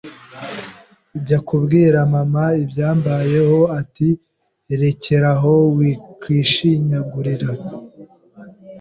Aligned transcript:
Njya 1.19 1.39
kubwira 1.47 1.97
mama 2.15 2.43
ibyambayeho 2.63 3.59
ati 3.79 4.09
rekeraho 4.81 5.53
wikwishinyagurira 5.77 7.49